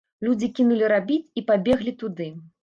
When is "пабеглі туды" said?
1.51-2.29